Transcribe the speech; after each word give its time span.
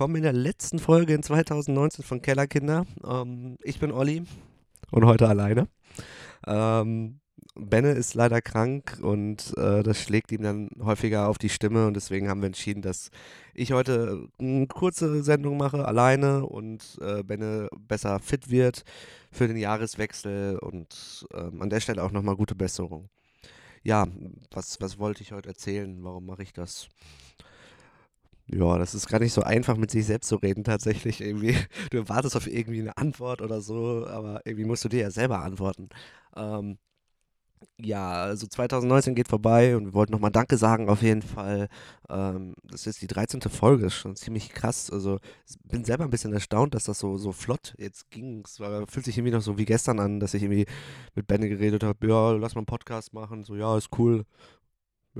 Willkommen 0.00 0.16
in 0.16 0.22
der 0.22 0.32
letzten 0.32 0.78
Folge 0.78 1.12
in 1.12 1.22
2019 1.22 2.02
von 2.02 2.22
Kellerkinder. 2.22 2.86
Ähm, 3.06 3.58
ich 3.62 3.78
bin 3.80 3.92
Olli 3.92 4.22
und 4.90 5.04
heute 5.04 5.28
alleine. 5.28 5.68
Ähm, 6.46 7.20
Benne 7.54 7.90
ist 7.90 8.14
leider 8.14 8.40
krank 8.40 8.98
und 9.02 9.52
äh, 9.58 9.82
das 9.82 10.00
schlägt 10.00 10.32
ihm 10.32 10.40
dann 10.40 10.70
häufiger 10.80 11.28
auf 11.28 11.36
die 11.36 11.50
Stimme 11.50 11.86
und 11.86 11.92
deswegen 11.92 12.30
haben 12.30 12.40
wir 12.40 12.46
entschieden, 12.46 12.80
dass 12.80 13.10
ich 13.52 13.72
heute 13.72 14.26
eine 14.38 14.66
kurze 14.68 15.22
Sendung 15.22 15.58
mache, 15.58 15.84
alleine 15.84 16.46
und 16.46 16.98
äh, 17.02 17.22
Benne 17.22 17.68
besser 17.78 18.20
fit 18.20 18.50
wird 18.50 18.84
für 19.30 19.48
den 19.48 19.58
Jahreswechsel 19.58 20.58
und 20.60 21.26
ähm, 21.34 21.60
an 21.60 21.68
der 21.68 21.80
Stelle 21.80 22.02
auch 22.02 22.10
nochmal 22.10 22.36
gute 22.36 22.54
Besserung. 22.54 23.10
Ja, 23.82 24.06
was, 24.50 24.80
was 24.80 24.98
wollte 24.98 25.22
ich 25.22 25.32
heute 25.32 25.50
erzählen? 25.50 25.98
Warum 26.02 26.24
mache 26.24 26.42
ich 26.42 26.54
das? 26.54 26.88
Ja, 28.52 28.78
das 28.78 28.94
ist 28.94 29.06
gar 29.08 29.20
nicht 29.20 29.32
so 29.32 29.42
einfach, 29.42 29.76
mit 29.76 29.90
sich 29.92 30.06
selbst 30.06 30.28
zu 30.28 30.36
reden, 30.36 30.64
tatsächlich 30.64 31.20
irgendwie. 31.20 31.54
Du 31.90 32.08
wartest 32.08 32.36
auf 32.36 32.46
irgendwie 32.48 32.80
eine 32.80 32.96
Antwort 32.96 33.42
oder 33.42 33.60
so, 33.60 34.06
aber 34.06 34.40
irgendwie 34.44 34.64
musst 34.64 34.84
du 34.84 34.88
dir 34.88 35.00
ja 35.00 35.10
selber 35.10 35.40
antworten. 35.42 35.88
Ähm, 36.36 36.78
ja, 37.78 38.12
also 38.24 38.46
2019 38.46 39.14
geht 39.14 39.28
vorbei 39.28 39.76
und 39.76 39.86
wir 39.86 39.94
wollten 39.94 40.12
nochmal 40.12 40.30
Danke 40.30 40.56
sagen 40.56 40.88
auf 40.88 41.02
jeden 41.02 41.22
Fall. 41.22 41.68
Ähm, 42.08 42.54
das 42.64 42.86
ist 42.86 43.02
die 43.02 43.06
13. 43.06 43.40
Folge, 43.42 43.86
ist 43.86 43.94
schon 43.94 44.16
ziemlich 44.16 44.50
krass. 44.50 44.90
Also 44.90 45.18
bin 45.64 45.84
selber 45.84 46.04
ein 46.04 46.10
bisschen 46.10 46.32
erstaunt, 46.32 46.74
dass 46.74 46.84
das 46.84 46.98
so, 46.98 47.18
so 47.18 47.32
flott 47.32 47.74
jetzt 47.78 48.10
ging. 48.10 48.42
Es 48.46 48.60
war, 48.60 48.86
fühlt 48.86 49.04
sich 49.06 49.16
irgendwie 49.18 49.34
noch 49.34 49.42
so 49.42 49.58
wie 49.58 49.64
gestern 49.64 49.98
an, 50.00 50.20
dass 50.20 50.34
ich 50.34 50.42
irgendwie 50.42 50.66
mit 51.14 51.26
Benne 51.26 51.48
geredet 51.48 51.82
habe, 51.82 52.06
ja, 52.06 52.32
lass 52.32 52.54
mal 52.54 52.60
einen 52.60 52.66
Podcast 52.66 53.12
machen. 53.14 53.44
So, 53.44 53.56
ja, 53.56 53.76
ist 53.76 53.90
cool. 53.98 54.24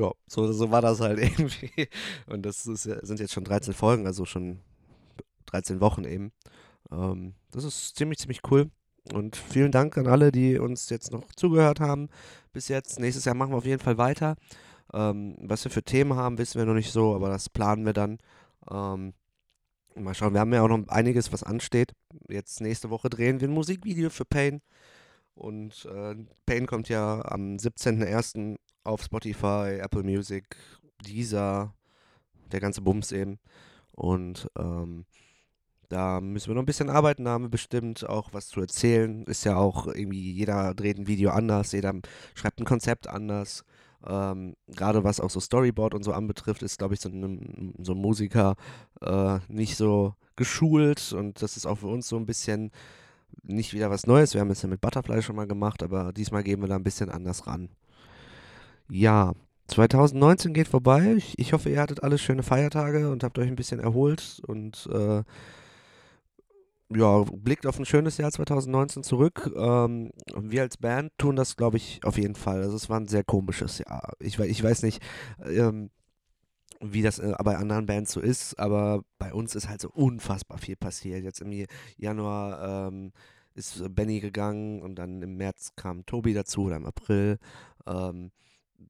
Ja, 0.01 0.13
so, 0.27 0.51
so 0.53 0.71
war 0.71 0.81
das 0.81 1.01
halt 1.01 1.19
irgendwie. 1.39 1.89
Und 2.27 2.47
das 2.47 2.67
ist, 2.67 2.85
sind 2.85 3.21
jetzt 3.21 3.35
schon 3.35 3.45
13 3.45 3.75
Folgen, 3.75 4.07
also 4.07 4.25
schon 4.25 4.61
13 5.47 5.81
Wochen 5.81 6.05
eben. 6.05 6.33
Ähm, 6.91 7.35
das 7.51 7.65
ist 7.65 7.97
ziemlich, 7.97 8.19
ziemlich 8.19 8.41
cool. 8.51 8.71
Und 9.13 9.37
vielen 9.37 9.73
Dank 9.73 9.99
an 9.99 10.07
alle, 10.07 10.33
die 10.33 10.59
uns 10.59 10.89
jetzt 10.89 11.13
noch 11.13 11.25
zugehört 11.35 11.81
haben 11.81 12.09
bis 12.53 12.69
jetzt. 12.69 12.99
Nächstes 12.99 13.27
Jahr 13.27 13.35
machen 13.35 13.53
wir 13.53 13.59
auf 13.59 13.67
jeden 13.67 13.83
Fall 13.83 13.99
weiter. 13.99 14.37
Ähm, 14.95 15.37
was 15.41 15.65
wir 15.65 15.71
für 15.71 15.83
Themen 15.83 16.15
haben, 16.15 16.39
wissen 16.39 16.59
wir 16.59 16.65
noch 16.65 16.75
nicht 16.75 16.93
so, 16.93 17.15
aber 17.15 17.29
das 17.29 17.51
planen 17.51 17.85
wir 17.85 17.93
dann. 17.93 18.19
Ähm, 18.71 19.13
mal 19.95 20.15
schauen, 20.15 20.33
wir 20.33 20.41
haben 20.41 20.53
ja 20.55 20.63
auch 20.63 20.69
noch 20.69 20.89
einiges, 20.89 21.31
was 21.33 21.43
ansteht. 21.43 21.93
Jetzt 22.29 22.63
nächste 22.63 22.89
Woche 22.89 23.11
drehen 23.11 23.41
wir 23.41 23.49
ein 23.49 23.55
Musikvideo 23.55 24.09
für 24.09 24.25
Pain. 24.25 24.63
Und 25.35 25.87
äh, 25.87 26.17
Pain 26.47 26.67
kommt 26.67 26.89
ja 26.89 27.23
am 27.25 27.57
17.01. 27.57 28.57
auf 28.85 29.03
Spotify, 29.03 29.79
Apple 29.81 30.03
Music, 30.03 30.57
Deezer, 31.07 31.75
der 32.53 32.61
ganze 32.61 32.81
Bums 32.83 33.13
eben. 33.13 33.39
Und 33.93 34.49
ähm, 34.59 35.05
da 35.89 36.21
müssen 36.21 36.49
wir 36.49 36.55
noch 36.55 36.63
ein 36.63 36.67
bisschen 36.67 36.89
arbeiten, 36.89 37.25
da 37.25 37.33
haben 37.33 37.45
wir 37.45 37.51
bestimmt 37.51 38.09
auch 38.09 38.33
was 38.33 38.49
zu 38.49 38.61
erzählen. 38.61 39.25
Ist 39.25 39.45
ja 39.45 39.57
auch 39.57 39.89
irgendwie, 39.89 40.33
jeder 40.33 40.73
dreht 40.75 40.99
ein 40.99 41.09
Video 41.09 41.31
anders, 41.31 41.73
jeder 41.73 41.93
schreibt 42.35 42.61
ein 42.61 42.65
Konzept 42.65 43.09
anders. 43.09 43.65
Ähm, 44.07 44.55
Gerade 44.69 45.05
was 45.05 45.21
auch 45.21 45.31
so 45.31 45.41
Storyboard 45.41 45.95
und 45.95 46.05
so 46.05 46.13
anbetrifft, 46.13 46.63
ist, 46.63 46.79
glaube 46.79 46.95
ich, 46.95 47.01
so 47.01 47.09
ein, 47.09 47.75
so 47.83 47.93
ein 47.93 47.99
Musiker 47.99 48.55
äh, 49.03 49.41
nicht 49.49 49.77
so 49.77 50.15
geschult 50.37 51.13
und 51.13 51.43
das 51.43 51.57
ist 51.57 51.67
auch 51.67 51.77
für 51.77 51.89
uns 51.89 52.09
so 52.09 52.17
ein 52.17 52.25
bisschen 52.25 52.71
nicht 53.43 53.75
wieder 53.75 53.91
was 53.91 54.07
Neues. 54.07 54.33
Wir 54.33 54.41
haben 54.41 54.51
es 54.51 54.63
ja 54.63 54.69
mit 54.69 54.81
Butterfly 54.81 55.23
schon 55.23 55.37
mal 55.37 55.47
gemacht, 55.47 55.83
aber 55.83 56.13
diesmal 56.13 56.43
gehen 56.43 56.61
wir 56.61 56.69
da 56.69 56.77
ein 56.77 56.83
bisschen 56.83 57.11
anders 57.11 57.47
ran. 57.47 57.69
Ja, 58.91 59.35
2019 59.69 60.53
geht 60.53 60.69
vorbei. 60.69 61.15
Ich, 61.17 61.39
ich 61.39 61.53
hoffe, 61.53 61.71
ihr 61.71 61.81
hattet 61.81 62.03
alle 62.03 62.19
schöne 62.19 62.43
Feiertage 62.43 63.11
und 63.11 63.23
habt 63.23 63.39
euch 63.39 63.47
ein 63.47 63.57
bisschen 63.57 63.79
erholt 63.79 64.43
und 64.47 64.89
äh, 64.93 65.23
ja, 66.93 67.25
blickt 67.33 67.67
auf 67.67 67.79
ein 67.79 67.85
schönes 67.85 68.19
Jahr 68.19 68.33
2019 68.33 69.05
zurück. 69.05 69.49
Ähm, 69.57 70.11
wir 70.37 70.63
als 70.63 70.77
Band 70.77 71.13
tun 71.19 71.37
das, 71.37 71.57
glaube 71.57 71.77
ich, 71.77 72.01
auf 72.03 72.19
jeden 72.19 72.35
Fall. 72.35 72.63
Also 72.63 72.75
es 72.75 72.91
war 72.91 72.99
ein 72.99 73.07
sehr 73.07 73.23
komisches 73.23 73.79
Jahr. 73.79 74.13
Ich, 74.19 74.41
ich 74.41 74.63
weiß 74.63 74.83
nicht, 74.83 75.01
ähm, 75.45 75.91
wie 76.81 77.03
das 77.03 77.21
äh, 77.21 77.35
bei 77.45 77.57
anderen 77.57 77.87
Bands 77.87 78.11
so 78.13 78.21
ist, 78.21 78.59
aber 78.59 79.05
bei 79.19 79.33
uns 79.33 79.55
ist 79.55 79.69
halt 79.69 79.81
so 79.81 79.91
unfassbar 79.91 80.59
viel 80.59 80.77
passiert. 80.77 81.23
Jetzt 81.23 81.41
im 81.43 81.67
Januar 81.97 82.89
ähm, 82.89 83.13
ist 83.55 83.95
Benny 83.95 84.19
gegangen 84.19 84.83
und 84.83 84.97
dann 84.97 85.23
im 85.23 85.37
März 85.37 85.75
kam 85.77 86.05
Tobi 86.07 86.35
dazu 86.35 86.65
oder 86.65 86.77
im 86.77 86.87
April. 86.87 87.39
Ähm, 87.87 88.33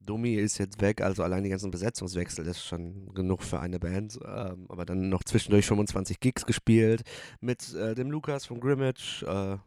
Domi 0.00 0.34
ist 0.34 0.58
jetzt 0.58 0.80
weg, 0.80 1.00
also 1.00 1.22
allein 1.22 1.44
die 1.44 1.50
ganzen 1.50 1.70
Besetzungswechsel 1.70 2.46
ist 2.46 2.64
schon 2.64 3.12
genug 3.14 3.42
für 3.42 3.60
eine 3.60 3.78
Band. 3.78 4.18
Ähm, 4.24 4.66
aber 4.68 4.84
dann 4.84 5.08
noch 5.08 5.24
zwischendurch 5.24 5.66
25 5.66 6.20
Gigs 6.20 6.46
gespielt 6.46 7.02
mit 7.40 7.74
äh, 7.74 7.94
dem 7.94 8.10
Lukas 8.10 8.46
von 8.46 8.60
Grimmage, 8.60 9.22
äh, 9.26 9.58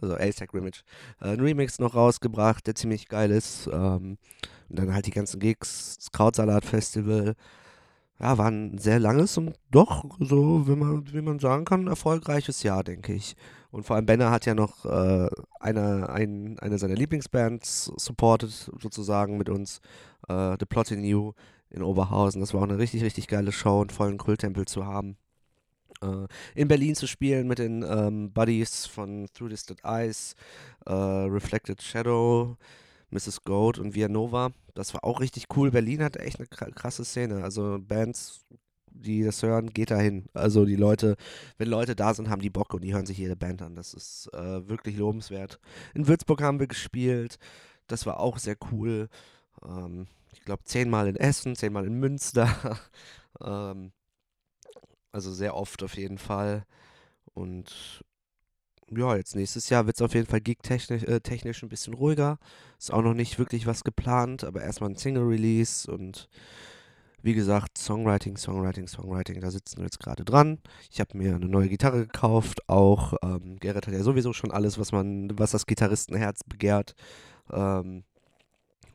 also 0.00 0.16
ASAC 0.16 0.50
Grimmage, 0.50 0.82
äh, 1.20 1.28
ein 1.28 1.40
Remix 1.40 1.78
noch 1.78 1.94
rausgebracht, 1.94 2.66
der 2.66 2.74
ziemlich 2.74 3.08
geil 3.08 3.30
ist. 3.30 3.68
Ähm, 3.72 4.18
und 4.68 4.78
dann 4.78 4.94
halt 4.94 5.06
die 5.06 5.10
ganzen 5.10 5.38
Gigs, 5.38 5.96
das 5.98 6.10
Krautsalat 6.12 6.64
Festival. 6.64 7.34
Ja, 8.18 8.38
war 8.38 8.50
ein 8.50 8.78
sehr 8.78 9.00
langes 9.00 9.36
und 9.36 9.54
doch, 9.70 10.04
so, 10.20 10.68
wie 10.68 10.76
man, 10.76 11.12
wie 11.12 11.22
man 11.22 11.40
sagen 11.40 11.64
kann, 11.64 11.88
erfolgreiches 11.88 12.62
Jahr, 12.62 12.84
denke 12.84 13.12
ich. 13.14 13.34
Und 13.72 13.84
vor 13.84 13.96
allem 13.96 14.04
Benner 14.04 14.30
hat 14.30 14.44
ja 14.44 14.54
noch 14.54 14.84
äh, 14.84 15.30
eine, 15.58 16.10
ein, 16.10 16.58
eine 16.58 16.78
seiner 16.78 16.94
Lieblingsbands 16.94 17.90
supported, 17.96 18.50
sozusagen 18.50 19.38
mit 19.38 19.48
uns, 19.48 19.80
äh, 20.28 20.56
The 20.60 20.66
Plot 20.66 20.90
in 20.90 21.02
You 21.04 21.32
in 21.70 21.82
Oberhausen. 21.82 22.42
Das 22.42 22.52
war 22.52 22.60
auch 22.60 22.68
eine 22.68 22.78
richtig, 22.78 23.02
richtig 23.02 23.28
geile 23.28 23.50
Show, 23.50 23.80
einen 23.80 23.88
vollen 23.88 24.18
Kulttempel 24.18 24.66
zu 24.66 24.84
haben. 24.84 25.16
Äh, 26.02 26.26
in 26.54 26.68
Berlin 26.68 26.94
zu 26.94 27.06
spielen 27.06 27.48
mit 27.48 27.58
den 27.58 27.82
ähm, 27.82 28.30
Buddies 28.34 28.84
von 28.84 29.26
Through 29.32 29.48
Distant 29.48 29.80
Eyes, 29.84 30.36
äh, 30.84 30.92
Reflected 30.92 31.80
Shadow, 31.80 32.58
Mrs. 33.10 33.42
Goat 33.44 33.78
und 33.78 33.94
Via 33.94 34.08
Nova. 34.08 34.50
Das 34.74 34.92
war 34.92 35.02
auch 35.02 35.20
richtig 35.20 35.46
cool. 35.56 35.70
Berlin 35.70 36.02
hat 36.02 36.18
echt 36.18 36.38
eine 36.38 36.46
krasse 36.46 37.06
Szene. 37.06 37.42
Also 37.42 37.78
Bands 37.80 38.44
die 38.94 39.22
das 39.22 39.42
hören, 39.42 39.70
geht 39.70 39.90
dahin. 39.90 40.26
Also 40.34 40.64
die 40.64 40.76
Leute, 40.76 41.16
wenn 41.58 41.68
Leute 41.68 41.96
da 41.96 42.14
sind, 42.14 42.28
haben 42.28 42.42
die 42.42 42.50
Bock 42.50 42.74
und 42.74 42.82
die 42.82 42.94
hören 42.94 43.06
sich 43.06 43.18
jede 43.18 43.36
Band 43.36 43.62
an. 43.62 43.74
Das 43.74 43.94
ist 43.94 44.28
äh, 44.32 44.68
wirklich 44.68 44.96
lobenswert. 44.96 45.60
In 45.94 46.06
Würzburg 46.06 46.42
haben 46.42 46.60
wir 46.60 46.66
gespielt. 46.66 47.38
Das 47.86 48.06
war 48.06 48.20
auch 48.20 48.38
sehr 48.38 48.56
cool. 48.70 49.08
Ähm, 49.64 50.06
ich 50.32 50.42
glaube, 50.42 50.64
zehnmal 50.64 51.08
in 51.08 51.16
Essen, 51.16 51.56
zehnmal 51.56 51.86
in 51.86 51.94
Münster. 51.98 52.78
ähm, 53.42 53.92
also 55.12 55.32
sehr 55.32 55.54
oft 55.56 55.82
auf 55.82 55.96
jeden 55.96 56.18
Fall. 56.18 56.64
Und 57.34 58.02
ja, 58.90 59.16
jetzt 59.16 59.36
nächstes 59.36 59.68
Jahr 59.68 59.86
wird 59.86 59.96
es 59.96 60.02
auf 60.02 60.14
jeden 60.14 60.26
Fall 60.26 60.40
gig-technisch 60.40 61.04
äh, 61.04 61.20
technisch 61.20 61.62
ein 61.62 61.68
bisschen 61.68 61.94
ruhiger. 61.94 62.38
Ist 62.78 62.92
auch 62.92 63.02
noch 63.02 63.14
nicht 63.14 63.38
wirklich 63.38 63.66
was 63.66 63.84
geplant, 63.84 64.44
aber 64.44 64.62
erstmal 64.62 64.90
ein 64.90 64.96
Single-Release 64.96 65.90
und 65.90 66.28
wie 67.22 67.34
gesagt, 67.34 67.78
Songwriting, 67.78 68.36
Songwriting, 68.36 68.88
Songwriting, 68.88 69.40
da 69.40 69.50
sitzen 69.50 69.78
wir 69.78 69.84
jetzt 69.84 70.00
gerade 70.00 70.24
dran. 70.24 70.58
Ich 70.90 71.00
habe 71.00 71.16
mir 71.16 71.34
eine 71.36 71.46
neue 71.46 71.68
Gitarre 71.68 72.00
gekauft, 72.00 72.68
auch 72.68 73.14
ähm, 73.22 73.58
Gerrit 73.60 73.86
hat 73.86 73.94
ja 73.94 74.02
sowieso 74.02 74.32
schon 74.32 74.50
alles, 74.50 74.78
was 74.78 74.92
man, 74.92 75.38
was 75.38 75.52
das 75.52 75.66
Gitarristenherz 75.66 76.44
begehrt. 76.44 76.94
Ähm, 77.50 78.04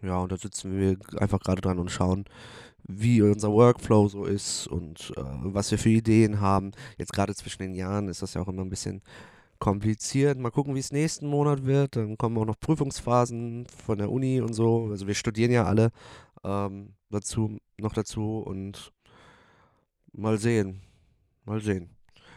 ja, 0.01 0.17
und 0.19 0.31
da 0.31 0.37
sitzen 0.37 0.77
wir 0.77 0.97
einfach 1.19 1.39
gerade 1.39 1.61
dran 1.61 1.79
und 1.79 1.89
schauen, 1.89 2.25
wie 2.83 3.21
unser 3.21 3.51
Workflow 3.51 4.07
so 4.07 4.25
ist 4.25 4.67
und 4.67 5.13
äh, 5.17 5.21
was 5.43 5.71
wir 5.71 5.77
für 5.77 5.89
Ideen 5.89 6.39
haben. 6.39 6.71
Jetzt 6.97 7.13
gerade 7.13 7.35
zwischen 7.35 7.63
den 7.63 7.73
Jahren 7.73 8.07
ist 8.07 8.21
das 8.21 8.33
ja 8.33 8.41
auch 8.41 8.47
immer 8.47 8.63
ein 8.63 8.69
bisschen 8.69 9.01
kompliziert. 9.59 10.37
Mal 10.37 10.51
gucken, 10.51 10.75
wie 10.75 10.79
es 10.79 10.91
nächsten 10.91 11.27
Monat 11.27 11.65
wird. 11.65 11.95
Dann 11.95 12.17
kommen 12.17 12.37
auch 12.37 12.45
noch 12.45 12.59
Prüfungsphasen 12.59 13.65
von 13.85 13.97
der 13.97 14.11
Uni 14.11 14.41
und 14.41 14.53
so. 14.53 14.87
Also 14.91 15.07
wir 15.07 15.15
studieren 15.15 15.51
ja 15.51 15.65
alle 15.65 15.91
ähm, 16.43 16.93
dazu, 17.09 17.57
noch 17.77 17.93
dazu 17.93 18.39
und 18.39 18.91
mal 20.13 20.37
sehen. 20.37 20.81
Mal 21.45 21.61
sehen. 21.61 21.89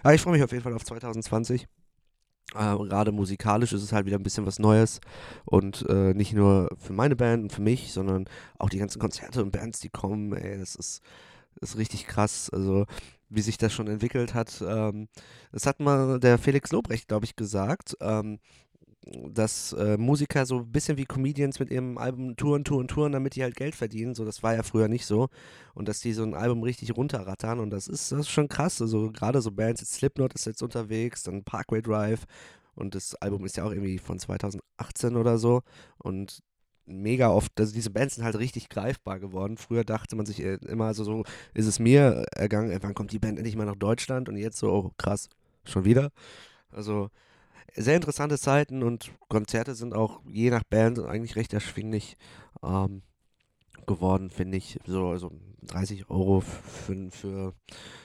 Ja, 0.04 0.12
ich 0.12 0.20
freue 0.20 0.34
mich 0.34 0.42
auf 0.42 0.52
jeden 0.52 0.62
Fall 0.62 0.74
auf 0.74 0.84
2020. 0.84 1.66
Äh, 2.54 2.76
Gerade 2.76 3.12
musikalisch 3.12 3.72
ist 3.72 3.82
es 3.82 3.92
halt 3.92 4.06
wieder 4.06 4.18
ein 4.18 4.22
bisschen 4.22 4.46
was 4.46 4.58
Neues 4.58 5.00
und 5.44 5.86
äh, 5.88 6.14
nicht 6.14 6.32
nur 6.32 6.68
für 6.78 6.92
meine 6.92 7.16
Band 7.16 7.44
und 7.44 7.52
für 7.52 7.62
mich, 7.62 7.92
sondern 7.92 8.26
auch 8.58 8.70
die 8.70 8.78
ganzen 8.78 8.98
Konzerte 8.98 9.42
und 9.42 9.52
Bands, 9.52 9.80
die 9.80 9.90
kommen. 9.90 10.32
Ey, 10.32 10.58
das 10.58 10.74
ist, 10.74 11.00
ist 11.60 11.76
richtig 11.76 12.06
krass. 12.06 12.50
Also 12.50 12.86
wie 13.28 13.42
sich 13.42 13.58
das 13.58 13.72
schon 13.72 13.86
entwickelt 13.86 14.34
hat. 14.34 14.62
Ähm, 14.66 15.08
das 15.52 15.66
hat 15.66 15.80
mal 15.80 16.18
der 16.18 16.38
Felix 16.38 16.72
Lobrecht, 16.72 17.08
glaube 17.08 17.24
ich, 17.24 17.36
gesagt. 17.36 17.96
Ähm, 18.00 18.40
dass 19.02 19.72
äh, 19.72 19.96
Musiker 19.96 20.44
so 20.44 20.58
ein 20.58 20.70
bisschen 20.70 20.98
wie 20.98 21.06
Comedians 21.06 21.58
mit 21.58 21.70
ihrem 21.70 21.96
Album 21.96 22.36
touren, 22.36 22.64
touren, 22.64 22.86
touren, 22.86 23.12
damit 23.12 23.34
die 23.34 23.42
halt 23.42 23.56
Geld 23.56 23.74
verdienen. 23.74 24.14
So, 24.14 24.24
das 24.24 24.42
war 24.42 24.54
ja 24.54 24.62
früher 24.62 24.88
nicht 24.88 25.06
so. 25.06 25.28
Und 25.74 25.88
dass 25.88 26.00
die 26.00 26.12
so 26.12 26.22
ein 26.22 26.34
Album 26.34 26.62
richtig 26.62 26.96
runterrattern. 26.96 27.60
Und 27.60 27.70
das 27.70 27.88
ist, 27.88 28.12
das 28.12 28.20
ist 28.20 28.30
schon 28.30 28.48
krass. 28.48 28.80
Also 28.82 29.10
gerade 29.10 29.40
so 29.40 29.52
Bands, 29.52 29.80
jetzt 29.80 29.94
Slipknot 29.94 30.34
ist 30.34 30.46
jetzt 30.46 30.62
unterwegs, 30.62 31.22
dann 31.22 31.44
Parkway 31.44 31.80
Drive. 31.80 32.26
Und 32.74 32.94
das 32.94 33.14
Album 33.16 33.44
ist 33.46 33.56
ja 33.56 33.64
auch 33.64 33.72
irgendwie 33.72 33.98
von 33.98 34.18
2018 34.18 35.16
oder 35.16 35.38
so. 35.38 35.62
Und 35.98 36.40
mega 36.86 37.30
oft, 37.30 37.58
also 37.58 37.72
diese 37.72 37.90
Bands 37.90 38.16
sind 38.16 38.24
halt 38.24 38.38
richtig 38.38 38.68
greifbar 38.68 39.18
geworden. 39.18 39.56
Früher 39.56 39.84
dachte 39.84 40.16
man 40.16 40.26
sich 40.26 40.42
äh, 40.42 40.58
immer, 40.66 40.86
also 40.86 41.04
so 41.04 41.24
ist 41.54 41.66
es 41.66 41.78
mir 41.78 42.26
ergangen, 42.34 42.76
wann 42.82 42.94
kommt 42.94 43.12
die 43.12 43.18
Band 43.18 43.38
endlich 43.38 43.56
mal 43.56 43.64
nach 43.64 43.76
Deutschland 43.76 44.28
und 44.28 44.36
jetzt 44.36 44.58
so, 44.58 44.70
oh 44.70 44.90
krass, 44.98 45.28
schon 45.64 45.84
wieder. 45.84 46.10
Also 46.70 47.10
sehr 47.74 47.96
interessante 47.96 48.38
Zeiten 48.38 48.82
und 48.82 49.10
Konzerte 49.28 49.74
sind 49.74 49.94
auch 49.94 50.20
je 50.28 50.50
nach 50.50 50.64
Band 50.64 50.98
eigentlich 51.00 51.36
recht 51.36 51.52
erschwinglich 51.52 52.16
ähm, 52.62 53.02
geworden, 53.86 54.30
finde 54.30 54.58
ich. 54.58 54.78
So 54.86 55.08
also 55.08 55.30
30 55.62 56.10
Euro 56.10 56.40
für, 56.40 57.10
für 57.10 57.54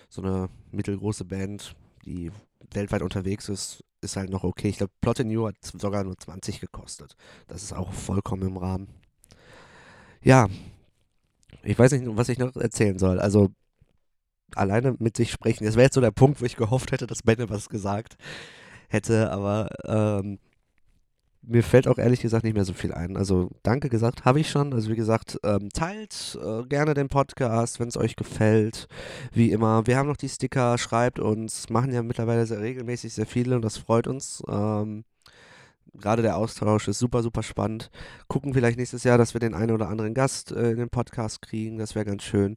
so 0.09 0.21
eine 0.21 0.49
mittelgroße 0.71 1.25
Band, 1.25 1.75
die 2.05 2.31
weltweit 2.71 3.01
unterwegs 3.01 3.49
ist, 3.49 3.83
ist 4.01 4.17
halt 4.17 4.29
noch 4.29 4.43
okay. 4.43 4.69
Ich 4.69 4.77
glaube, 4.77 4.93
Plot 5.01 5.19
New 5.19 5.47
hat 5.47 5.55
sogar 5.61 6.03
nur 6.03 6.17
20 6.17 6.59
gekostet. 6.59 7.15
Das 7.47 7.63
ist 7.63 7.73
auch 7.73 7.91
vollkommen 7.93 8.47
im 8.47 8.57
Rahmen. 8.57 8.87
Ja, 10.21 10.47
ich 11.63 11.77
weiß 11.77 11.91
nicht, 11.93 12.03
was 12.07 12.29
ich 12.29 12.37
noch 12.37 12.55
erzählen 12.55 12.99
soll. 12.99 13.19
Also 13.19 13.49
alleine 14.53 14.95
mit 14.99 15.17
sich 15.17 15.31
sprechen. 15.31 15.65
Das 15.65 15.75
wäre 15.75 15.85
jetzt 15.85 15.95
so 15.95 16.01
der 16.01 16.11
Punkt, 16.11 16.41
wo 16.41 16.45
ich 16.45 16.55
gehofft 16.55 16.91
hätte, 16.91 17.07
dass 17.07 17.23
Benne 17.23 17.49
was 17.49 17.69
gesagt 17.69 18.17
hätte, 18.89 19.31
aber 19.31 19.69
ähm, 19.85 20.39
mir 21.47 21.63
fällt 21.63 21.87
auch 21.87 21.97
ehrlich 21.97 22.21
gesagt 22.21 22.43
nicht 22.43 22.55
mehr 22.55 22.65
so 22.65 22.73
viel 22.73 22.93
ein. 22.93 23.17
Also 23.17 23.51
danke 23.63 23.89
gesagt 23.89 24.25
habe 24.25 24.39
ich 24.39 24.49
schon. 24.49 24.73
Also 24.73 24.89
wie 24.89 24.95
gesagt, 24.95 25.39
ähm, 25.43 25.69
teilt 25.69 26.37
äh, 26.43 26.63
gerne 26.63 26.93
den 26.93 27.07
Podcast, 27.07 27.79
wenn 27.79 27.87
es 27.87 27.97
euch 27.97 28.15
gefällt. 28.15 28.87
Wie 29.31 29.51
immer, 29.51 29.85
wir 29.85 29.97
haben 29.97 30.07
noch 30.07 30.17
die 30.17 30.29
Sticker, 30.29 30.77
schreibt 30.77 31.19
uns, 31.19 31.69
machen 31.69 31.93
ja 31.93 32.01
mittlerweile 32.03 32.45
sehr 32.45 32.61
regelmäßig 32.61 33.13
sehr 33.13 33.25
viele 33.25 33.55
und 33.55 33.61
das 33.63 33.77
freut 33.77 34.07
uns. 34.07 34.43
Ähm, 34.47 35.05
Gerade 35.93 36.21
der 36.21 36.35
Austausch 36.35 36.87
ist 36.89 36.99
super, 36.99 37.23
super 37.23 37.41
spannend. 37.41 37.89
Gucken 38.27 38.53
vielleicht 38.53 38.77
nächstes 38.77 39.03
Jahr, 39.05 39.17
dass 39.17 39.33
wir 39.33 39.39
den 39.39 39.53
einen 39.53 39.71
oder 39.71 39.87
anderen 39.87 40.13
Gast 40.13 40.51
äh, 40.51 40.71
in 40.71 40.77
den 40.77 40.89
Podcast 40.89 41.41
kriegen. 41.41 41.77
Das 41.77 41.95
wäre 41.95 42.05
ganz 42.05 42.23
schön. 42.23 42.55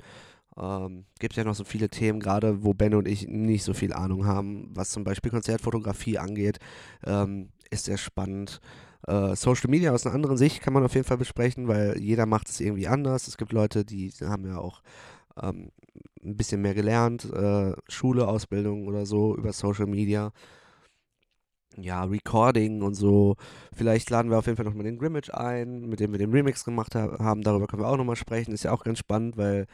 Ähm, 0.58 1.04
gibt 1.20 1.36
ja 1.36 1.44
noch 1.44 1.54
so 1.54 1.64
viele 1.64 1.88
Themen, 1.88 2.20
gerade 2.20 2.64
wo 2.64 2.74
Ben 2.74 2.94
und 2.94 3.06
ich 3.06 3.28
nicht 3.28 3.64
so 3.64 3.74
viel 3.74 3.92
Ahnung 3.92 4.26
haben, 4.26 4.70
was 4.74 4.90
zum 4.90 5.04
Beispiel 5.04 5.30
Konzertfotografie 5.30 6.18
angeht. 6.18 6.58
Ähm, 7.04 7.50
ist 7.70 7.84
sehr 7.84 7.98
spannend. 7.98 8.60
Äh, 9.06 9.36
Social 9.36 9.70
Media 9.70 9.92
aus 9.92 10.04
einer 10.06 10.14
anderen 10.14 10.36
Sicht 10.36 10.60
kann 10.60 10.72
man 10.72 10.84
auf 10.84 10.94
jeden 10.94 11.06
Fall 11.06 11.18
besprechen, 11.18 11.68
weil 11.68 11.98
jeder 12.00 12.26
macht 12.26 12.48
es 12.48 12.60
irgendwie 12.60 12.88
anders. 12.88 13.28
Es 13.28 13.36
gibt 13.36 13.52
Leute, 13.52 13.84
die 13.84 14.10
haben 14.22 14.46
ja 14.46 14.58
auch 14.58 14.82
ähm, 15.40 15.70
ein 16.24 16.36
bisschen 16.36 16.62
mehr 16.62 16.74
gelernt, 16.74 17.24
äh, 17.32 17.72
Schule, 17.88 18.26
Ausbildung 18.26 18.86
oder 18.86 19.06
so 19.06 19.36
über 19.36 19.52
Social 19.52 19.86
Media. 19.86 20.32
Ja, 21.76 22.02
Recording 22.04 22.82
und 22.82 22.94
so. 22.94 23.36
Vielleicht 23.72 24.10
laden 24.10 24.30
wir 24.30 24.38
auf 24.38 24.46
jeden 24.46 24.56
Fall 24.56 24.64
nochmal 24.64 24.84
den 24.84 24.98
Grimmage 24.98 25.30
ein, 25.32 25.82
mit 25.88 26.00
dem 26.00 26.10
wir 26.10 26.18
den 26.18 26.32
Remix 26.32 26.64
gemacht 26.64 26.96
ha 26.96 27.18
haben. 27.20 27.42
Darüber 27.42 27.68
können 27.68 27.82
wir 27.82 27.88
auch 27.88 27.96
nochmal 27.96 28.16
sprechen. 28.16 28.52
Ist 28.52 28.64
ja 28.64 28.72
auch 28.72 28.82
ganz 28.82 28.98
spannend, 28.98 29.36
weil 29.36 29.66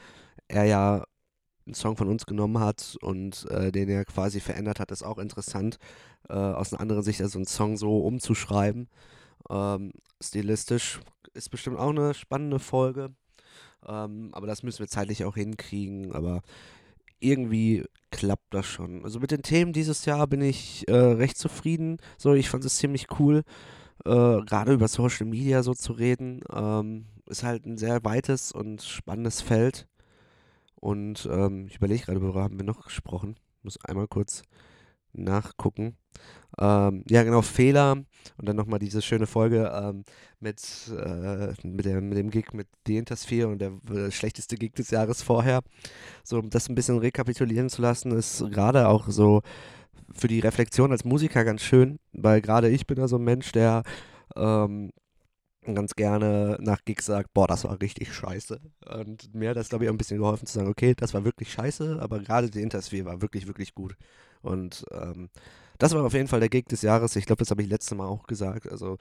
er 0.55 0.65
ja 0.65 1.05
einen 1.67 1.75
Song 1.75 1.97
von 1.97 2.09
uns 2.09 2.27
genommen 2.27 2.59
hat 2.61 2.97
und 3.01 3.47
äh, 3.51 3.73
den 3.73 3.89
er 3.89 4.05
quasi 4.05 4.41
verändert 4.41 4.81
hat, 4.81 4.91
ist 4.91 5.03
auch 5.03 5.19
interessant, 5.19 5.79
äh, 6.29 6.35
aus 6.35 6.73
einer 6.73 6.81
anderen 6.81 7.03
Sicht 7.03 7.21
also 7.21 7.39
einen 7.39 7.47
Song 7.47 7.77
so 7.77 7.99
umzuschreiben. 7.99 8.89
Ähm, 9.51 9.93
stilistisch 10.23 11.01
ist 11.33 11.51
bestimmt 11.51 11.79
auch 11.79 11.91
eine 11.91 12.15
spannende 12.15 12.59
Folge, 12.59 13.15
ähm, 13.87 14.31
aber 14.33 14.47
das 14.47 14.63
müssen 14.63 14.81
wir 14.81 14.89
zeitlich 14.89 15.25
auch 15.25 15.35
hinkriegen, 15.37 16.13
aber 16.13 16.43
irgendwie 17.21 17.85
klappt 18.11 18.53
das 18.53 18.67
schon. 18.67 19.05
Also 19.05 19.19
mit 19.21 19.31
den 19.31 19.43
Themen 19.43 19.73
dieses 19.73 20.05
Jahr 20.05 20.27
bin 20.27 20.43
ich 20.43 20.87
äh, 20.89 20.95
recht 20.95 21.39
zufrieden. 21.39 21.99
So, 22.19 22.35
ich 22.35 22.51
fand 22.51 22.65
es 22.65 22.77
ziemlich 22.77 23.07
cool, 23.19 23.43
äh, 24.05 24.11
gerade 24.43 24.73
über 24.73 24.89
Social 24.89 25.27
Media 25.27 25.63
so 25.63 25.75
zu 25.75 25.93
reden. 25.93 26.41
Ähm, 26.53 27.07
ist 27.27 27.43
halt 27.43 27.67
ein 27.67 27.79
sehr 27.79 28.05
weites 28.05 28.53
und 28.53 28.83
spannendes 28.83 29.41
Feld. 29.41 29.87
Und 30.85 31.27
ähm, 31.33 31.67
ich 31.67 31.77
überlege 31.77 32.05
gerade, 32.05 32.21
worüber 32.21 32.43
haben 32.43 32.59
wir 32.59 32.67
noch 32.67 32.85
gesprochen? 32.85 33.37
Muss 33.63 33.83
einmal 33.87 34.07
kurz 34.07 34.43
nachgucken. 35.15 35.97
Ähm, 36.59 37.05
ja, 37.09 37.23
genau, 37.23 37.41
Fehler. 37.41 37.93
Und 38.37 38.47
dann 38.47 38.57
nochmal 38.57 38.81
diese 38.81 39.01
schöne 39.01 39.27
Folge 39.27 39.73
ähm, 39.75 40.05
mit, 40.41 40.61
äh, 40.95 41.55
mit, 41.63 41.87
der, 41.87 42.03
mit 42.03 42.19
dem 42.19 42.29
Gig 42.29 42.53
mit 42.53 42.69
Dientas 42.87 43.25
4 43.25 43.49
und 43.49 43.61
der 43.61 43.73
äh, 43.91 44.11
schlechteste 44.11 44.57
Gig 44.57 44.75
des 44.75 44.91
Jahres 44.91 45.23
vorher. 45.23 45.63
So, 46.23 46.39
um 46.39 46.51
das 46.51 46.69
ein 46.69 46.75
bisschen 46.75 46.99
rekapitulieren 46.99 47.71
zu 47.71 47.81
lassen, 47.81 48.13
ist 48.13 48.45
gerade 48.51 48.87
auch 48.89 49.09
so 49.09 49.41
für 50.13 50.29
die 50.29 50.41
Reflexion 50.41 50.93
als 50.93 51.07
Musiker 51.07 51.47
ganz 51.47 51.63
schön, 51.63 51.99
weil 52.13 52.43
gerade 52.43 52.69
ich 52.69 52.87
bin 52.87 52.99
ja 52.99 53.09
so 53.09 53.17
ein 53.17 53.25
Mensch, 53.25 53.53
der 53.53 53.85
ähm, 54.37 54.91
ganz 55.73 55.95
gerne 55.95 56.59
nach 56.61 56.85
Gigs 56.85 57.07
sagt, 57.07 57.33
boah, 57.33 57.47
das 57.47 57.65
war 57.65 57.81
richtig 57.81 58.13
scheiße. 58.13 58.61
Und 58.87 59.35
mir 59.35 59.51
hat 59.51 59.57
das, 59.57 59.69
glaube 59.69 59.85
ich, 59.85 59.91
auch 59.91 59.95
ein 59.95 59.99
bisschen 59.99 60.19
geholfen 60.19 60.47
zu 60.47 60.55
sagen, 60.55 60.69
okay, 60.69 60.95
das 60.97 61.15
war 61.15 61.25
wirklich 61.25 61.53
scheiße, 61.53 61.99
aber 62.01 62.19
gerade 62.19 62.51
die 62.51 62.63
Intersphere 62.63 63.07
war 63.07 63.23
wirklich, 63.23 63.47
wirklich 63.47 63.75
gut. 63.75 63.97
Und 64.43 64.85
ähm, 64.93 65.31
das 65.79 65.95
war 65.95 66.05
auf 66.05 66.13
jeden 66.13 66.29
Fall 66.29 66.41
der 66.41 66.49
Gig 66.49 66.67
des 66.67 66.83
Jahres. 66.83 67.17
Ich 67.17 67.27
glaube, 67.27 67.41
das 67.41 67.51
habe 67.51 67.63
ich 67.63 67.69
letztes 67.69 67.97
Mal 67.97 68.07
auch 68.07 68.27
gesagt. 68.27 68.71
Also, 68.71 68.99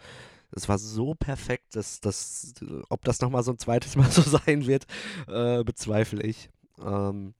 es 0.52 0.70
war 0.70 0.78
so 0.78 1.16
perfekt, 1.16 1.76
dass 1.76 2.00
das, 2.00 2.54
ob 2.90 3.04
das 3.04 3.22
nochmal 3.22 3.44
so 3.44 3.52
ein 3.52 3.60
zweites 3.60 3.96
Mal 3.98 4.10
so 4.10 4.22
sein 4.22 4.66
wird, 4.68 4.86
äh, 5.28 5.64
bezweifle 5.64 6.22
ich. 6.24 6.50
Ähm, 6.84 7.34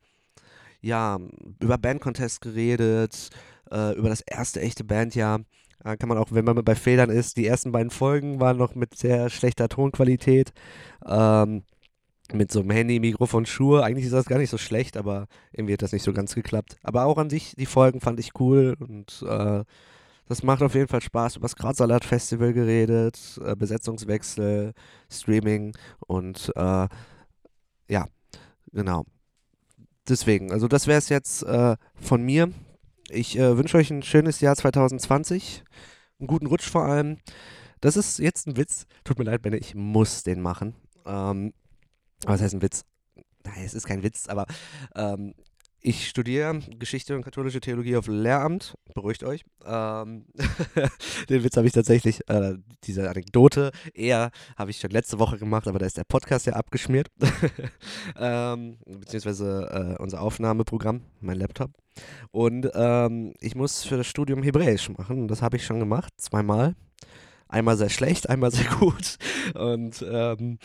ja, 0.82 1.20
über 1.60 1.78
Bandcontest 1.78 2.42
geredet, 2.42 3.30
äh, 3.72 3.96
über 3.96 4.10
das 4.10 4.22
erste 4.22 4.62
echte 4.62 4.84
Bandjahr. 4.84 5.42
Kann 5.84 6.10
man 6.10 6.18
auch, 6.18 6.28
wenn 6.32 6.46
man 6.46 6.64
bei 6.64 6.76
Fehlern 6.76 7.10
ist, 7.10 7.38
die 7.38 7.46
ersten 7.46 7.72
beiden 7.72 7.90
Folgen 7.90 8.40
waren 8.40 8.58
noch 8.58 8.76
mit 8.76 8.96
sehr 8.96 9.30
schlechter 9.30 9.68
Tonqualität. 9.68 10.54
Ähm, 11.06 11.64
mit 12.32 12.52
so 12.52 12.62
einem 12.62 12.72
Handy, 12.72 13.00
Mikrofon, 13.00 13.46
Schuhe. 13.46 13.84
Eigentlich 13.84 14.06
ist 14.06 14.14
das 14.14 14.26
gar 14.26 14.40
nicht 14.40 14.50
so 14.50 14.58
schlecht, 14.58 14.96
aber 14.96 15.28
irgendwie 15.52 15.74
hat 15.74 15.82
das 15.82 15.92
nicht 15.92 16.04
so 16.04 16.14
ganz 16.14 16.36
geklappt. 16.36 16.78
Aber 16.82 17.06
auch 17.06 17.18
an 17.18 17.30
sich, 17.30 17.56
die 17.56 17.66
Folgen 17.66 18.00
fand 18.00 18.20
ich 18.20 18.40
cool 18.40 18.76
und 18.80 19.24
äh, 19.28 19.64
das 20.28 20.42
macht 20.42 20.62
auf 20.62 20.74
jeden 20.74 20.88
Fall 20.88 21.02
Spaß. 21.02 21.36
Über 21.36 21.46
das 21.46 21.56
Gradsalat 21.56 22.06
Festival 22.06 22.54
geredet, 22.54 23.40
äh, 23.44 23.56
Besetzungswechsel, 23.56 24.74
Streaming 25.12 25.76
und 26.00 26.52
äh, 26.56 26.88
ja, 27.90 28.08
genau. 28.72 29.06
Deswegen, 30.08 30.52
also 30.52 30.68
das 30.68 30.88
wäre 30.88 31.00
es 31.00 31.10
jetzt 31.10 31.44
äh, 31.44 31.76
von 31.96 32.24
mir. 32.24 32.52
Ich 33.10 33.38
äh, 33.38 33.58
wünsche 33.58 33.78
euch 33.78 33.92
ein 33.92 34.04
schönes 34.04 34.40
Jahr 34.40 34.56
2020. 34.56 35.64
Einen 36.20 36.28
guten 36.28 36.48
Rutsch 36.48 36.70
vor 36.70 36.86
allem. 36.86 37.18
Das 37.82 37.98
ist 37.98 38.20
jetzt 38.20 38.48
ein 38.48 38.56
Witz. 38.56 38.86
Tut 39.04 39.20
mir 39.20 39.26
leid, 39.26 39.42
Benne, 39.42 39.58
ich 39.58 39.76
muss 39.76 40.24
den 40.24 40.42
machen. 40.42 40.76
Ähm, 41.06 41.54
was 42.26 42.42
heißt 42.42 42.54
ein 42.54 42.62
Witz? 42.62 42.86
Nein, 43.44 43.64
es 43.66 43.74
ist 43.74 43.86
kein 43.86 44.04
Witz, 44.04 44.30
aber 44.30 44.46
ähm, 44.96 45.34
ich 45.84 46.08
studiere 46.08 46.60
Geschichte 46.80 47.14
und 47.16 47.24
katholische 47.24 47.60
Theologie 47.60 47.98
auf 47.98 48.08
Lehramt. 48.08 48.76
Beruhigt 48.96 49.24
euch. 49.24 49.44
Ähm, 49.66 50.26
den 51.30 51.44
Witz 51.44 51.58
habe 51.58 51.68
ich 51.68 51.74
tatsächlich, 51.74 52.28
äh, 52.30 52.54
diese 52.86 53.10
Anekdote, 53.10 53.72
eher 53.94 54.32
habe 54.56 54.72
ich 54.72 54.80
schon 54.80 54.92
letzte 54.92 55.20
Woche 55.20 55.38
gemacht, 55.38 55.68
aber 55.68 55.80
da 55.80 55.86
ist 55.86 55.98
der 55.98 56.06
Podcast 56.06 56.46
ja 56.46 56.54
abgeschmiert. 56.54 57.10
ähm, 58.18 58.78
beziehungsweise 58.86 59.98
äh, 60.00 60.02
unser 60.02 60.22
Aufnahmeprogramm, 60.22 61.02
mein 61.20 61.38
Laptop. 61.38 61.72
Und 62.32 62.72
ähm, 62.74 63.34
ich 63.42 63.56
muss 63.56 63.84
für 63.84 63.98
das 63.98 64.08
Studium 64.08 64.42
Hebräisch 64.42 64.90
machen. 64.90 65.28
Das 65.28 65.42
habe 65.42 65.58
ich 65.58 65.66
schon 65.66 65.80
gemacht, 65.80 66.14
zweimal. 66.18 66.76
Einmal 67.50 67.78
sehr 67.78 67.90
schlecht, 67.90 68.30
einmal 68.30 68.52
sehr 68.52 68.66
gut. 68.80 69.18
Und 69.54 70.04
ähm, 70.10 70.60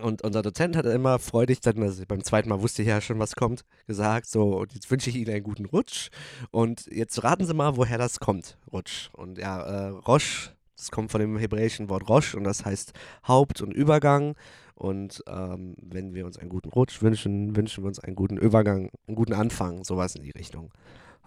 und 0.00 0.22
unser 0.22 0.42
Dozent 0.42 0.76
hat 0.76 0.86
immer 0.86 1.18
freudig, 1.18 1.60
dann, 1.60 1.82
also 1.82 2.04
beim 2.06 2.24
zweiten 2.24 2.48
Mal 2.48 2.62
wusste 2.62 2.82
ich 2.82 2.88
ja 2.88 3.00
schon, 3.00 3.18
was 3.18 3.34
kommt, 3.34 3.64
gesagt, 3.86 4.26
so, 4.26 4.58
und 4.58 4.72
jetzt 4.72 4.90
wünsche 4.90 5.10
ich 5.10 5.16
Ihnen 5.16 5.34
einen 5.34 5.42
guten 5.42 5.66
Rutsch. 5.66 6.08
Und 6.50 6.86
jetzt 6.86 7.22
raten 7.22 7.44
Sie 7.44 7.54
mal, 7.54 7.76
woher 7.76 7.98
das 7.98 8.20
kommt, 8.20 8.58
Rutsch. 8.72 9.10
Und 9.12 9.38
ja, 9.38 9.60
äh, 9.60 9.88
Rosh, 9.88 10.52
das 10.76 10.90
kommt 10.90 11.10
von 11.10 11.20
dem 11.20 11.36
hebräischen 11.36 11.88
Wort 11.90 12.08
Rosh 12.08 12.34
und 12.34 12.44
das 12.44 12.64
heißt 12.64 12.92
Haupt 13.26 13.60
und 13.60 13.72
Übergang. 13.72 14.34
Und 14.74 15.22
ähm, 15.28 15.76
wenn 15.80 16.14
wir 16.14 16.26
uns 16.26 16.38
einen 16.38 16.48
guten 16.48 16.70
Rutsch 16.70 17.02
wünschen, 17.02 17.54
wünschen 17.54 17.84
wir 17.84 17.88
uns 17.88 18.00
einen 18.00 18.16
guten 18.16 18.36
Übergang, 18.36 18.90
einen 19.06 19.14
guten 19.14 19.34
Anfang, 19.34 19.84
sowas 19.84 20.16
in 20.16 20.22
die 20.22 20.30
Richtung. 20.30 20.72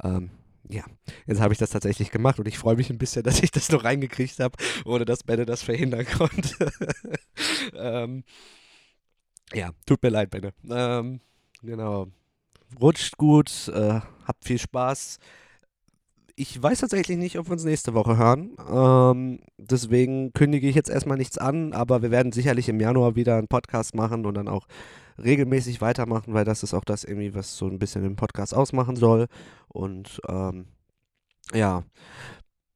Ähm, 0.04 0.32
ja, 0.68 0.84
jetzt 1.28 1.42
habe 1.42 1.54
ich 1.54 1.60
das 1.60 1.70
tatsächlich 1.70 2.12
gemacht 2.12 2.40
und 2.40 2.48
ich 2.48 2.58
freue 2.58 2.76
mich 2.76 2.90
ein 2.90 2.98
bisschen, 2.98 3.24
dass 3.24 3.42
ich 3.42 3.52
das 3.52 3.70
noch 3.70 3.84
reingekriegt 3.84 4.40
habe, 4.40 4.58
ohne 4.86 5.06
dass 5.06 5.24
Benne 5.24 5.46
das 5.46 5.64
verhindern 5.64 6.06
konnte. 6.06 6.72
ähm, 7.74 8.24
ja, 9.54 9.72
tut 9.86 10.02
mir 10.04 10.10
leid, 10.10 10.30
Benne. 10.30 10.54
Ähm, 10.70 11.20
genau. 11.62 12.08
Rutscht 12.80 13.18
gut, 13.18 13.70
äh, 13.70 14.02
habt 14.26 14.44
viel 14.44 14.60
Spaß. 14.60 15.20
Ich 16.38 16.62
weiß 16.62 16.80
tatsächlich 16.80 17.18
nicht, 17.18 17.40
ob 17.40 17.48
wir 17.48 17.54
uns 17.54 17.64
nächste 17.64 17.94
Woche 17.94 18.18
hören. 18.18 18.58
Ähm, 18.70 19.40
deswegen 19.58 20.34
kündige 20.34 20.68
ich 20.68 20.76
jetzt 20.76 20.90
erstmal 20.90 21.18
nichts 21.18 21.38
an, 21.38 21.72
aber 21.72 22.02
wir 22.02 22.12
werden 22.12 22.34
sicherlich 22.34 22.68
im 22.68 22.82
Januar 22.82 23.16
wieder 23.16 23.38
einen 23.38 23.48
Podcast 23.48 23.96
machen 23.96 24.26
und 24.26 24.34
dann 24.34 24.50
auch 24.50 24.68
regelmäßig 25.18 25.80
weitermachen, 25.80 26.34
weil 26.34 26.44
das 26.44 26.64
ist 26.64 26.74
auch 26.74 26.84
das 26.84 27.06
irgendwie, 27.06 27.34
was 27.34 27.56
so 27.56 27.68
ein 27.68 27.80
bisschen 27.80 28.04
den 28.04 28.18
Podcast 28.18 28.54
ausmachen 28.54 28.98
soll. 28.98 29.28
Und 29.70 30.20
ähm, 30.28 30.68
ja, 31.54 31.84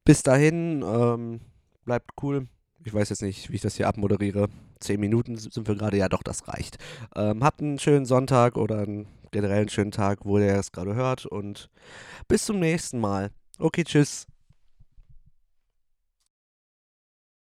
bis 0.04 0.22
dahin, 0.22 0.82
ähm, 0.82 1.40
bleibt 1.84 2.10
cool, 2.22 2.46
Ich 2.84 2.94
weiß 2.94 3.10
jetzt 3.10 3.22
nicht, 3.22 3.50
wie 3.50 3.56
ich 3.56 3.60
das 3.60 3.76
hier 3.76 3.88
abmoderiere. 3.88 4.48
Zehn 4.78 5.00
Minuten 5.00 5.36
sind 5.36 5.68
wir 5.68 5.74
gerade, 5.74 5.98
ja 5.98 6.08
doch, 6.08 6.22
das 6.22 6.48
reicht. 6.48 6.78
Ähm, 7.14 7.44
habt 7.44 7.60
einen 7.60 7.78
schönen 7.78 8.06
Sonntag 8.06 8.56
oder 8.56 8.80
einen 8.80 9.06
generell 9.30 9.60
einen 9.60 9.68
schönen 9.68 9.90
Tag, 9.90 10.24
wo 10.24 10.38
ihr 10.38 10.54
es 10.54 10.72
gerade 10.72 10.94
hört 10.94 11.26
und 11.26 11.68
bis 12.26 12.46
zum 12.46 12.58
nächsten 12.58 12.98
Mal. 12.98 13.30
Okay, 13.58 13.84
tschüss. 13.84 14.26